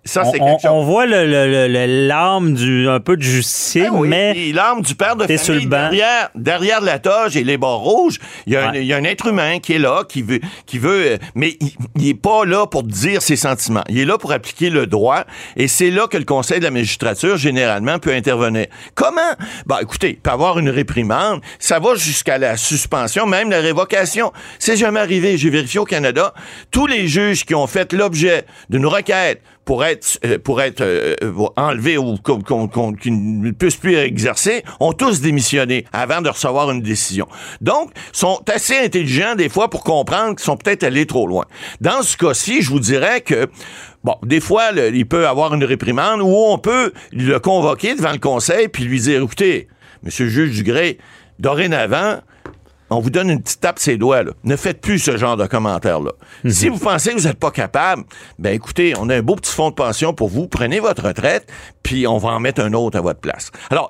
Ça, 0.06 0.26
c'est 0.26 0.38
quelque 0.40 0.62
chose. 0.62 0.72
on 0.72 0.84
voit 0.84 1.06
le, 1.06 1.26
le- 1.26 1.48
le- 1.50 1.68
le- 1.68 2.08
l'âme 2.08 2.54
du 2.56 2.90
un 2.90 3.00
peu 3.00 3.16
de 3.16 3.22
justicier, 3.22 3.86
Ah 3.88 3.94
oui, 3.94 4.10
mais 4.10 4.52
l'arme 4.54 4.82
du 4.82 4.96
père 4.96 5.16
de 5.16 5.24
famille, 5.24 5.40
sur 5.40 5.54
le 5.54 5.62
banc. 5.62 5.70
derrière, 5.70 6.30
derrière 6.36 6.82
la 6.82 7.00
toge 7.00 7.38
et 7.38 7.44
les 7.46 7.58
barres 7.58 7.78
rouges, 7.80 8.20
il 8.46 8.52
y, 8.54 8.58
a 8.58 8.68
un- 8.68 8.72
Ouais. 8.74 8.82
il 8.82 8.86
y 8.86 8.94
a 8.94 8.98
un 8.98 9.04
être 9.06 9.28
humain 9.28 9.60
qui 9.60 9.74
est 9.74 9.80
là, 9.80 10.04
qui 10.08 10.22
veut, 10.22 10.42
qui 10.66 10.78
veut, 10.78 11.12
euh, 11.14 11.18
mais 11.36 11.56
il, 11.62 11.70
il 11.98 12.10
est 12.10 12.14
pas 12.22 12.44
là 12.44 12.68
pour 12.68 12.84
dire 12.84 13.22
ses 13.22 13.38
sentiments. 13.38 13.84
Il 13.88 13.98
est 13.98 14.04
là 14.06 14.18
pour 14.18 14.34
appliquer 14.34 14.70
le 14.70 14.88
droit, 14.88 15.24
et 15.56 15.70
c'est 15.70 15.90
là 15.90 16.08
que 16.08 16.18
le 16.18 16.26
Conseil 16.26 16.60
de 16.60 16.66
la 16.66 16.72
magistrature 16.72 17.38
généralement 17.38 17.98
peut 17.98 18.14
intervenir. 18.14 18.66
Comment? 18.96 19.22
Bah, 19.66 19.80
écoutez, 19.82 20.10
il 20.10 20.18
peut 20.18 20.32
avoir 20.32 20.60
une 20.60 20.70
réprimande, 20.70 21.40
ça 21.60 21.80
va 21.80 21.96
jusqu'à 21.96 22.38
la 22.38 22.58
suspension, 22.58 23.26
même 23.26 23.50
la 23.50 23.60
révocation. 23.62 24.34
C'est 24.60 24.76
jamais 24.76 25.00
arrivé. 25.00 25.38
J'ai 25.38 25.50
vérifié 25.50 25.80
au 25.80 25.86
Canada, 25.86 26.34
tous 26.72 26.88
les 26.88 27.08
juges 27.08 27.46
qui 27.46 27.56
ont 27.56 27.68
fait 27.68 27.94
l'objet 27.94 28.44
d'une 28.70 28.86
requête 28.86 29.42
pour 29.66 29.86
être 29.86 30.20
euh, 30.26 30.38
pour 30.38 30.62
être 30.62 30.82
euh, 30.82 31.16
euh, 31.24 31.48
enlevés 31.56 31.98
ou 31.98 32.18
qu'ils 32.18 33.40
ne 33.42 33.52
puissent 33.52 33.78
plus 33.78 33.96
exercer, 33.96 34.64
ont 34.80 34.94
tous 34.94 35.22
démissionné 35.22 35.86
avant 35.94 36.22
de 36.22 36.30
recevoir 36.30 36.72
une 36.72 36.82
décision. 36.82 37.28
Donc, 37.62 37.92
sont 38.12 38.42
assez 38.54 38.78
intelligents 38.78 39.36
des 39.36 39.50
fois 39.50 39.70
pour 39.70 39.84
comprendre 39.84 40.36
qu'ils 40.36 40.46
sont 40.46 40.58
peut-être 40.58 40.84
allés 40.84 41.06
trop 41.06 41.28
loin. 41.28 41.46
Dans 41.82 42.02
ce 42.02 42.18
cas-ci, 42.18 42.62
je 42.62 42.70
vous 42.70 42.80
dirais 42.80 43.22
que 43.22 43.48
Bon, 44.04 44.18
des 44.22 44.42
fois, 44.42 44.72
il 44.94 45.08
peut 45.08 45.30
avoir 45.30 45.54
une 45.54 45.64
réprimande 45.64 46.20
ou 46.20 46.28
on 46.28 46.58
peut 46.58 46.92
le 47.14 47.38
convoquer 47.40 47.96
devant 47.96 48.12
le 48.12 48.18
conseil 48.18 48.68
puis 48.68 48.84
lui 48.84 49.00
dire, 49.00 49.24
écoutez, 49.24 49.70
monsieur 50.04 50.26
le 50.26 50.30
juge 50.30 50.58
Dugré, 50.58 50.98
dorénavant, 51.40 52.20
on 52.94 53.00
vous 53.00 53.10
donne 53.10 53.30
une 53.30 53.42
petite 53.42 53.62
tape 53.62 53.80
ses 53.80 53.98
doigts. 53.98 54.24
Là. 54.24 54.32
Ne 54.44 54.56
faites 54.56 54.82
plus 54.82 55.00
ce 55.00 55.18
genre 55.18 55.38
de 55.38 55.46
commentaires-là. 55.48 56.12
Si 56.50 56.70
vous 56.70 56.78
pensez 56.80 57.12
que 57.12 57.18
vous 57.20 57.28
n'êtes 57.28 57.40
pas 57.40 57.52
capable, 57.52 58.04
ben 58.40 58.54
écoutez, 58.54 58.94
on 59.00 59.10
a 59.10 59.16
un 59.16 59.22
beau 59.22 59.36
petit 59.36 59.52
fonds 59.52 59.70
de 59.70 59.76
pension 59.76 60.14
pour 60.14 60.30
vous. 60.30 60.48
Prenez 60.48 60.80
votre 60.80 61.08
retraite, 61.08 61.48
puis 61.84 62.08
on 62.08 62.18
va 62.18 62.30
en 62.30 62.40
mettre 62.40 62.62
un 62.62 62.74
autre 62.74 62.98
à 62.98 63.02
votre 63.02 63.20
place. 63.20 63.52
Alors, 63.70 63.90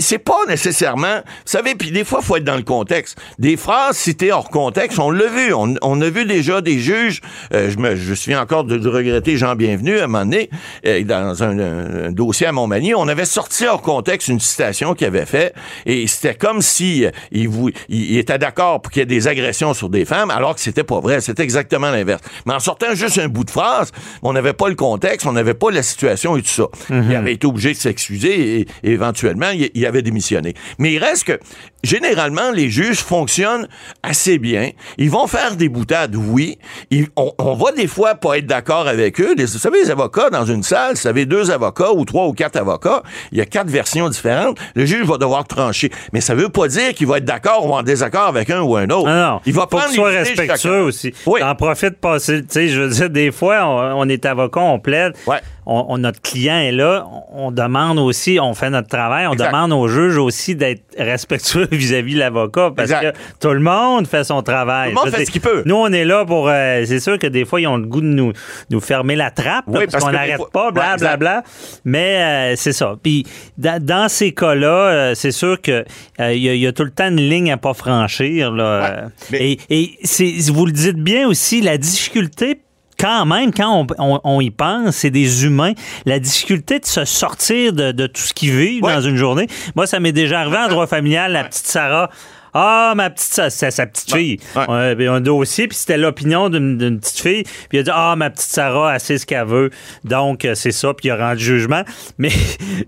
c'est 0.00 0.18
pas 0.18 0.38
nécessairement... 0.48 1.16
Vous 1.16 1.22
savez, 1.44 1.74
puis 1.74 1.90
des 1.90 2.04
fois, 2.04 2.20
il 2.22 2.26
faut 2.26 2.36
être 2.36 2.44
dans 2.44 2.56
le 2.56 2.62
contexte. 2.62 3.18
Des 3.38 3.56
phrases 3.56 3.96
citées 3.96 4.32
hors 4.32 4.50
contexte, 4.50 4.98
on 4.98 5.10
l'a 5.10 5.26
vu. 5.28 5.52
On, 5.54 5.74
on 5.82 6.00
a 6.00 6.08
vu 6.10 6.24
déjà 6.24 6.60
des 6.60 6.78
juges... 6.78 7.20
euh, 7.52 7.70
je, 7.70 7.78
me, 7.78 7.96
je 7.96 8.14
souviens 8.14 8.40
encore 8.40 8.64
de, 8.64 8.76
de 8.78 8.88
regretter 8.88 9.36
Jean 9.36 9.54
Bienvenu, 9.54 9.98
à 9.98 10.04
un 10.04 10.06
moment 10.06 10.24
donné, 10.24 10.50
euh, 10.86 11.02
dans 11.04 11.42
un, 11.42 11.58
un- 11.58 12.04
un 12.06 12.10
dossier 12.12 12.46
à 12.46 12.52
Montmagny, 12.52 12.94
on 12.94 13.08
avait 13.08 13.24
sorti 13.24 13.66
hors 13.66 13.82
contexte 13.82 14.28
une 14.28 14.40
citation 14.40 14.94
qu'il 14.94 15.06
avait 15.06 15.26
fait, 15.26 15.54
et 15.86 16.06
c'était 16.06 16.34
comme 16.34 16.62
si 16.62 17.04
euh, 17.04 17.10
il, 17.32 17.48
vou- 17.48 17.70
il- 17.88 18.12
il 18.12 18.18
était 18.18 18.29
d'accord 18.38 18.82
pour 18.82 18.90
qu'il 18.92 19.00
y 19.00 19.02
ait 19.02 19.06
des 19.06 19.28
agressions 19.28 19.74
sur 19.74 19.88
des 19.88 20.04
femmes, 20.04 20.30
alors 20.30 20.54
que 20.54 20.60
c'était 20.60 20.84
pas 20.84 21.00
vrai. 21.00 21.20
C'était 21.20 21.42
exactement 21.42 21.90
l'inverse. 21.90 22.20
Mais 22.46 22.54
en 22.54 22.60
sortant 22.60 22.94
juste 22.94 23.18
un 23.18 23.28
bout 23.28 23.44
de 23.44 23.50
phrase, 23.50 23.90
on 24.22 24.32
n'avait 24.32 24.52
pas 24.52 24.68
le 24.68 24.74
contexte, 24.74 25.26
on 25.26 25.32
n'avait 25.32 25.54
pas 25.54 25.70
la 25.70 25.82
situation 25.82 26.36
et 26.36 26.42
tout 26.42 26.48
ça. 26.48 26.64
Il 26.90 27.14
avait 27.14 27.32
été 27.34 27.46
obligé 27.46 27.72
de 27.72 27.78
s'excuser 27.78 28.60
et, 28.60 28.66
et 28.82 28.90
éventuellement, 28.92 29.50
il, 29.50 29.70
il 29.74 29.86
avait 29.86 30.02
démissionné. 30.02 30.54
Mais 30.78 30.92
il 30.92 30.98
reste 30.98 31.24
que, 31.24 31.38
généralement, 31.82 32.50
les 32.52 32.68
juges 32.70 32.98
fonctionnent 33.00 33.68
assez 34.02 34.38
bien. 34.38 34.70
Ils 34.98 35.10
vont 35.10 35.26
faire 35.26 35.56
des 35.56 35.68
boutades, 35.68 36.14
oui. 36.16 36.58
Ils- 36.90 37.08
on, 37.16 37.32
on 37.38 37.54
va 37.54 37.72
des 37.72 37.86
fois 37.86 38.14
pas 38.14 38.38
être 38.38 38.46
d'accord 38.46 38.86
avec 38.86 39.20
eux. 39.20 39.34
Les- 39.36 39.44
vous 39.46 39.58
savez, 39.58 39.82
les 39.82 39.90
avocats 39.90 40.30
dans 40.30 40.44
une 40.44 40.62
salle, 40.62 40.94
vous 40.94 41.00
savez, 41.00 41.26
deux 41.26 41.50
avocats 41.50 41.92
ou 41.92 42.04
trois 42.04 42.26
ou 42.26 42.32
quatre 42.32 42.56
avocats, 42.56 43.02
il 43.32 43.38
y 43.38 43.40
a 43.40 43.46
quatre 43.46 43.68
versions 43.70 44.08
différentes. 44.08 44.58
Le 44.74 44.84
juge 44.86 45.06
va 45.06 45.16
devoir 45.18 45.46
trancher. 45.46 45.90
Mais 46.12 46.20
ça 46.20 46.34
veut 46.34 46.48
pas 46.48 46.68
dire 46.68 46.92
qu'il 46.94 47.06
va 47.06 47.18
être 47.18 47.24
d'accord 47.24 47.66
ou 47.66 47.72
en 47.72 47.82
désaccord 47.82 48.09
avec 48.18 48.50
un 48.50 48.62
ou 48.62 48.76
un 48.76 48.88
autre. 48.90 49.08
Ah 49.08 49.30
non. 49.32 49.40
Il 49.46 49.52
va 49.52 49.62
faut 49.62 49.66
prendre 49.68 49.92
soit 49.92 50.12
de 50.12 50.16
respectueux 50.18 50.82
aussi. 50.82 51.12
Oui. 51.26 51.40
T'en 51.40 51.54
profites 51.54 51.98
passer. 52.00 52.42
Tu 52.42 52.46
sais, 52.50 52.68
je 52.68 52.80
veux 52.80 52.88
dire, 52.90 53.10
des 53.10 53.30
fois, 53.32 53.64
on, 53.64 54.00
on 54.02 54.08
est 54.08 54.24
avocat, 54.26 54.60
on 54.60 54.78
plaide. 54.78 55.14
Ouais. 55.26 55.38
On, 55.72 55.86
on- 55.88 55.98
notre 55.98 56.20
client 56.20 56.58
est 56.58 56.72
là, 56.72 57.06
on, 57.32 57.52
demande 57.52 57.98
aussi, 57.98 58.38
on 58.40 58.54
fait 58.54 58.70
notre 58.70 58.88
travail, 58.88 59.26
on 59.28 59.32
Exact. 59.34 59.52
demande 59.52 59.72
au 59.72 59.86
juge 59.86 60.16
aussi 60.18 60.54
d'être 60.56 60.82
respectueux 60.98 61.68
vis-à-vis 61.72 62.14
de 62.14 62.18
l'avocat 62.18 62.72
parce 62.74 62.90
Exact. 62.90 63.12
que 63.14 63.18
tout 63.40 63.52
le 63.54 63.60
monde 63.60 64.06
fait 64.06 64.24
son 64.24 64.42
travail. 64.42 64.92
Tout 64.92 64.98
le 64.98 65.04
monde 65.10 65.14
fait 65.14 65.24
ce 65.26 65.30
qu'il 65.30 65.40
peut. 65.40 65.62
Nous, 65.66 65.74
on 65.76 65.92
est 65.92 66.04
là 66.04 66.24
pour. 66.24 66.48
euh, 66.48 66.82
c'est 66.86 66.98
sûr 67.00 67.18
que 67.18 67.26
des 67.28 67.44
fois, 67.44 67.60
ils 67.60 67.66
ont 67.68 67.76
le 67.76 67.86
goût 67.86 68.00
de 68.00 68.06
nous, 68.06 68.32
nous 68.70 68.80
fermer 68.80 69.14
la 69.16 69.30
trappe 69.30 69.66
là, 69.68 69.80
parce, 69.80 69.86
parce 69.92 70.04
qu'on 70.04 70.10
n'arrête 70.12 70.40
pas, 70.52 70.66
Ouais, 70.66 70.72
bla, 70.72 70.96
bla, 70.96 71.16
bla. 71.16 71.42
Mais 71.84 72.52
euh, 72.52 72.56
c'est 72.56 72.72
ça. 72.72 72.96
Puis 73.02 73.24
dans, 73.56 74.08
ces 74.08 74.32
cas-là, 74.32 74.68
euh, 74.68 75.14
c'est 75.14 75.32
sûr 75.32 75.60
que 75.60 75.84
euh, 76.20 76.32
il 76.34 76.42
y, 76.42 76.48
a- 76.48 76.54
il 76.54 76.60
y 76.60 76.66
a 76.66 76.72
tout 76.72 76.84
le 76.84 76.90
temps 76.90 77.08
une 77.08 77.16
ligne 77.16 77.52
à 77.52 77.56
pas 77.56 77.74
franchir. 77.74 78.50
Là. 78.52 78.80
Ouais, 78.80 79.08
mais- 79.30 79.52
Et, 79.52 79.58
et 79.70 79.98
c'est, 80.02 80.32
vous 80.52 80.66
le 80.66 80.72
dites 80.72 80.96
bien 80.98 81.28
aussi, 81.28 81.60
la 81.60 81.78
difficulté 81.78 82.60
quand 83.00 83.24
même, 83.26 83.52
quand 83.52 83.86
on, 83.98 84.14
on- 84.14 84.20
on 84.24 84.40
y 84.40 84.50
pense, 84.50 84.96
c'est 84.96 85.10
des 85.10 85.44
humains. 85.44 85.72
La 86.06 86.18
difficulté 86.18 86.78
de 86.78 86.86
se 86.86 87.04
sortir 87.04 87.72
de, 87.72 87.92
de 87.92 88.06
tout 88.06 88.20
ce 88.22 88.34
qu'ils 88.34 88.52
vivent 88.52 88.82
Ouais. 88.84 88.94
dans 88.94 89.00
une 89.00 89.16
journée. 89.16 89.46
Moi, 89.76 89.86
ça 89.86 90.00
m'est 90.00 90.12
déjà 90.12 90.40
arrivé 90.40 90.58
en 90.58 90.68
droit 90.68 90.86
familial, 90.86 91.32
la 91.32 91.44
petite 91.44 91.66
Sarah. 91.66 92.10
Ah, 92.54 92.92
ma 92.96 93.10
petite, 93.10 93.32
Sa- 93.32 93.50
c'est 93.50 93.70
sa 93.70 93.86
petite 93.86 94.12
fille. 94.14 94.38
Ouais. 94.56 94.64
On 94.68 94.72
avait 94.74 95.06
un 95.06 95.20
dossier, 95.20 95.68
puis 95.68 95.76
c'était 95.76 95.96
l'opinion 95.98 96.48
d'une 96.48 96.78
d'une 96.78 96.98
petite 97.00 97.20
fille. 97.20 97.42
Puis 97.44 97.78
il 97.78 97.78
a 97.80 97.82
dit 97.82 97.90
Ah, 97.92 98.14
ma 98.16 98.30
petite 98.30 98.50
Sarah, 98.50 98.94
elle 98.94 99.00
sait 99.00 99.18
ce 99.18 99.26
qu'elle 99.26 99.44
veut. 99.46 99.70
Donc, 100.04 100.44
euh, 100.44 100.54
c'est 100.54 100.72
ça, 100.72 100.92
puis 100.94 101.08
il 101.08 101.10
a 101.12 101.16
rendu 101.16 101.42
jugement. 101.44 101.82
Mais 102.18 102.30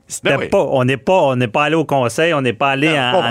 c'était 0.08 0.30
Ben 0.30 0.38
oui. 0.40 0.48
pas, 0.48 0.66
on 0.70 0.84
n'est 0.84 0.96
pas, 0.96 1.20
on 1.22 1.36
n'est 1.36 1.48
pas 1.48 1.64
allé 1.64 1.74
au 1.76 1.84
conseil, 1.84 2.34
on 2.34 2.40
n'est 2.40 2.52
pas 2.52 2.70
allé 2.70 2.88
en, 2.90 3.22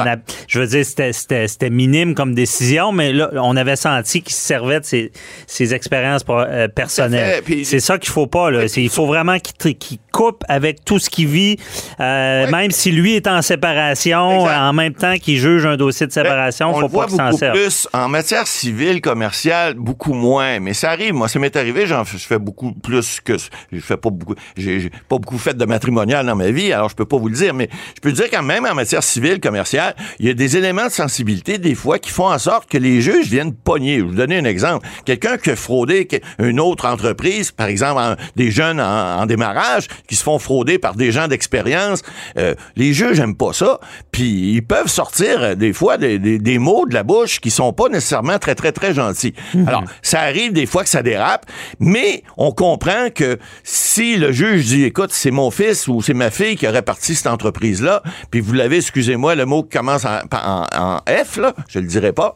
je 0.47 0.59
en 0.59 0.61
veux 0.61 0.67
dire, 0.67 0.85
c'était- 0.85 1.13
c'était 1.13 1.47
c'était 1.47 1.69
minime 1.69 2.15
comme 2.15 2.33
décision, 2.33 2.91
mais 2.91 3.13
là, 3.13 3.29
on 3.35 3.55
avait 3.57 3.75
senti 3.75 4.21
qu'il 4.21 4.33
se 4.33 4.41
servait 4.41 4.79
de 4.79 4.85
ses, 4.85 5.11
ses 5.47 5.73
expériences 5.73 6.23
euh, 6.29 6.67
personnelles. 6.67 7.41
C'est 7.63 7.79
ça 7.79 7.97
qu'il 7.97 8.11
faut 8.11 8.27
pas. 8.27 8.51
Là. 8.51 8.67
C'est- 8.67 8.81
il 8.83 8.89
faut 8.89 9.05
vraiment 9.05 9.38
qu'il 9.39 9.75
coupe 10.12 10.44
avec 10.48 10.84
tout 10.86 11.00
ce 11.00 11.10
qu'il 11.10 11.27
vit, 11.27 11.58
euh, 12.00 12.46
Oui. 12.46 12.51
même 12.51 12.72
si 12.72 12.91
lui 12.91 13.15
est 13.15 13.27
en 13.27 13.41
séparation, 13.41 14.41
Exact. 14.41 14.60
en 14.60 14.74
même 14.74 14.94
temps 14.94 15.15
qu'il 15.18 15.38
juge 15.38 15.65
un 15.65 15.77
dossier 15.77 16.08
de 16.08 16.12
séparation, 16.12 16.70
on 16.75 16.80
faut 16.82 16.89
pas 16.89 17.08
qu'il 17.08 17.18
s'en 17.18 17.32
serve. 17.32 17.53
plus 17.58 17.88
en 17.94 18.08
matière 18.08 18.48
civile, 18.48 19.01
commerciale, 19.01 19.75
beaucoup 19.75 20.13
moins. 20.13 20.60
Mais 20.60 20.74
ça 20.74 20.91
arrive. 20.91 21.13
Moi, 21.13 21.27
ça 21.27 21.39
m'est 21.39 21.56
arrivé. 21.56 21.86
J'en 21.88 22.03
je 22.03 22.18
fais 22.18 22.39
beaucoup 22.39 22.72
plus 22.74 23.20
que 23.22 23.34
je 23.72 23.80
fais 23.80 23.98
pas 23.98 24.10
beaucoup. 24.10 24.36
J'ai 24.58 24.89
pas 25.10 25.18
beaucoup 25.18 25.38
fait 25.38 25.56
de 25.56 25.65
matrimonial 25.65 26.25
dans 26.25 26.36
ma 26.36 26.51
vie, 26.51 26.74
alors 26.74 26.89
je 26.89 26.96
peux 26.96 27.06
pas 27.06 27.18
vous 27.18 27.30
le 27.30 27.36
dire. 27.36 27.53
Mais 27.53 27.70
je 27.96 28.01
peux 28.01 28.12
dire 28.12 28.25
quand 28.32 28.44
même 28.44 28.65
en 28.65 28.75
matière 28.75 29.03
civile, 29.03 29.39
commerciale, 29.39 29.96
il 30.20 30.27
y 30.27 30.30
a 30.30 30.34
des 30.34 30.58
éléments 30.58 30.86
de 30.88 30.91
sensibilité 30.91 31.58
des 31.58 31.75
fois 31.75 32.00
qui 32.00 32.10
font 32.12 32.27
en 32.32 32.39
sorte 32.39 32.70
que 32.70 32.77
les 32.77 33.01
juges 33.01 33.27
viennent 33.27 33.53
pogner. 33.53 33.98
Je 34.00 34.03
vais 34.03 34.08
vous 34.10 34.15
donner 34.15 34.38
un 34.38 34.46
exemple. 34.46 34.88
Quelqu'un 35.06 35.38
qui 35.38 35.51
a 35.51 35.56
fraudé 35.56 36.08
une 36.39 36.60
autre 36.60 36.88
entreprise, 36.88 37.51
par 37.51 37.68
exemple 37.68 38.01
en- 38.01 38.15
des 38.36 38.51
jeunes 38.51 38.80
en, 38.82 39.22
en 39.22 39.25
démarrage 39.25 39.88
qui 40.08 40.15
se 40.15 40.24
font 40.24 40.39
frauder 40.39 40.77
par 40.79 40.96
des 40.96 41.12
gens 41.12 41.27
d'expérience, 41.27 42.01
euh, 42.38 42.55
les 42.75 42.93
juges 42.93 43.20
aiment 43.20 43.36
pas 43.36 43.53
ça. 43.53 43.79
Puis 44.12 44.53
ils 44.53 44.62
peuvent 44.62 44.88
sortir 44.88 45.41
euh, 45.41 45.55
des 45.55 45.74
fois 45.74 45.98
des, 45.98 46.20
des- 46.20 46.39
des 46.39 46.58
mots 46.60 46.86
de 46.88 46.93
la 46.93 47.03
bouche 47.03 47.39
qui 47.39 47.51
sont 47.51 47.74
pas 47.74 47.89
nécessairement 47.89 48.39
très 48.39 48.55
très 48.55 48.72
très 48.72 48.93
gentils. 48.93 49.34
Alors 49.67 49.84
ça 50.01 50.22
arrive 50.22 50.53
des 50.53 50.65
fois 50.65 50.84
que 50.84 50.89
ça 50.89 51.03
dérape, 51.03 51.46
mais 51.79 52.24
on 52.38 52.51
comprend 52.51 53.10
que 53.13 53.38
si 53.63 54.15
le 54.17 54.31
juge 54.31 54.65
dit 54.65 54.84
écoute 54.84 55.12
c'est 55.12 55.31
mon 55.31 55.51
fils 55.51 55.88
ou 55.88 56.01
c'est 56.01 56.13
ma 56.13 56.29
fille 56.31 56.55
qui 56.55 56.67
aurait 56.67 56.81
parti 56.81 57.15
cette 57.15 57.27
entreprise 57.27 57.81
là, 57.81 58.01
puis 58.31 58.39
vous 58.41 58.53
l'avez 58.53 58.77
excusez-moi 58.77 59.36
le 59.36 59.46
mot 59.46 59.63
qui 59.63 59.77
commence 59.77 60.05
en, 60.05 60.20
en- 60.31 60.65
en 60.77 60.98
F 61.25 61.38
là, 61.38 61.53
je 61.70 61.79
le 61.79 61.86
dirai 61.86 62.12
pas. 62.13 62.36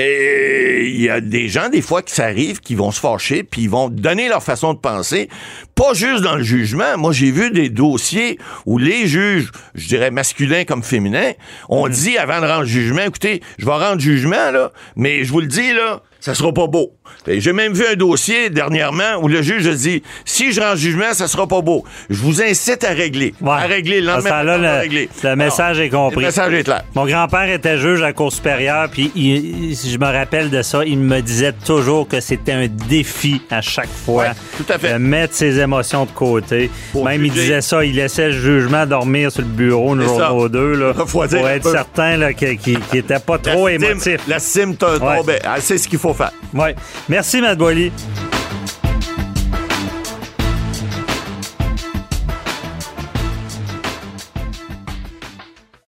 Et 0.00 0.90
il 0.94 1.00
y 1.00 1.08
a 1.08 1.20
des 1.20 1.48
gens 1.48 1.68
des 1.68 1.80
fois 1.82 2.02
qui 2.02 2.14
ça 2.14 2.24
arrive 2.24 2.60
qui 2.60 2.74
vont 2.74 2.90
se 2.90 3.00
fâcher 3.00 3.42
puis 3.42 3.62
ils 3.62 3.70
vont 3.70 3.88
donner 3.88 4.28
leur 4.28 4.42
façon 4.42 4.74
de 4.74 4.78
penser, 4.78 5.28
pas 5.74 5.94
juste 5.94 6.22
dans 6.22 6.36
le 6.36 6.42
jugement. 6.42 6.96
Moi 6.98 7.05
j'ai 7.12 7.30
vu 7.30 7.50
des 7.50 7.68
dossiers 7.68 8.38
où 8.64 8.78
les 8.78 9.06
juges, 9.06 9.50
je 9.74 9.88
dirais 9.88 10.10
masculins 10.10 10.64
comme 10.64 10.82
féminins, 10.82 11.32
ont 11.68 11.88
dit 11.88 12.18
avant 12.18 12.40
de 12.40 12.46
rendre 12.46 12.64
jugement, 12.64 13.02
écoutez, 13.02 13.42
je 13.58 13.66
vais 13.66 13.72
rendre 13.72 14.00
jugement 14.00 14.50
là, 14.50 14.72
mais 14.96 15.24
je 15.24 15.32
vous 15.32 15.40
le 15.40 15.46
dis 15.46 15.72
là, 15.72 16.02
ça 16.20 16.34
sera 16.34 16.52
pas 16.52 16.66
beau. 16.66 16.92
Et 17.26 17.40
J'ai 17.40 17.52
même 17.52 17.72
vu 17.72 17.84
un 17.90 17.94
dossier 17.96 18.50
dernièrement 18.50 19.16
où 19.20 19.28
le 19.28 19.42
juge 19.42 19.66
a 19.66 19.74
dit 19.74 20.02
si 20.24 20.52
je 20.52 20.60
rends 20.60 20.76
jugement, 20.76 21.12
ça 21.12 21.28
sera 21.28 21.46
pas 21.46 21.60
beau. 21.60 21.84
Je 22.10 22.20
vous 22.22 22.42
incite 22.42 22.84
à 22.84 22.90
régler. 22.90 23.34
Ouais. 23.40 23.50
À 23.52 23.58
régler 23.66 24.00
le 24.00 24.06
lendemain. 24.08 24.30
à 24.30 24.42
le- 24.44 24.80
régler. 24.80 25.08
le 25.22 25.28
Alors, 25.30 25.36
message 25.36 25.80
est 25.80 25.88
compris. 25.90 26.20
Le 26.20 26.26
message 26.26 26.52
est 26.54 26.64
clair. 26.64 26.82
Mon 26.94 27.06
grand-père 27.06 27.48
était 27.50 27.78
juge 27.78 28.00
à 28.00 28.06
la 28.06 28.12
Cour 28.12 28.32
supérieure, 28.32 28.88
puis 28.90 29.10
il- 29.14 29.70
il- 29.70 29.76
je 29.76 29.98
me 29.98 30.06
rappelle 30.06 30.50
de 30.50 30.62
ça, 30.62 30.84
il 30.84 30.98
me 30.98 31.20
disait 31.20 31.52
toujours 31.64 32.06
que 32.08 32.20
c'était 32.20 32.52
un 32.52 32.66
défi 32.68 33.40
à 33.50 33.60
chaque 33.60 33.88
fois 33.88 34.24
Ouais, 34.24 34.30
tout 34.56 34.64
à 34.72 34.78
fait. 34.78 34.92
de 34.92 34.98
mettre 34.98 35.34
ses 35.34 35.58
émotions 35.58 36.04
de 36.06 36.10
côté. 36.10 36.70
Pour 36.92 37.04
Même 37.04 37.24
il 37.24 37.32
disait 37.32 37.60
ça, 37.60 37.84
il 37.84 37.96
laissait 37.96 38.26
le 38.28 38.32
jugement 38.40 38.86
dormir 38.86 39.30
sur 39.32 39.42
le 39.42 39.48
bureau 39.48 39.94
une 39.94 40.02
C'est 40.02 40.08
journée 40.08 40.44
ou 40.44 40.48
deux 40.48 40.74
là, 40.74 40.92
pour 41.10 41.24
être 41.24 41.62
peu. 41.62 41.70
certain 41.72 42.32
qu'il 42.32 42.78
n'était 42.92 43.18
pas 43.18 43.38
trop 43.38 43.68
La 43.68 43.74
cime- 43.78 43.84
émotif. 43.90 44.20
La 44.28 44.38
cime 44.38 44.76
te 44.76 44.84
Ouais. 44.84 45.16
tombait. 45.18 45.38
Elle 45.54 45.62
sait 45.62 45.78
ce 45.78 45.88
qu'il 45.88 45.98
faut 45.98 46.14
faire. 46.14 46.32
Ouais. 46.54 46.74
Merci, 47.08 47.40
Matt 47.40 47.58
Boily. 47.58 47.92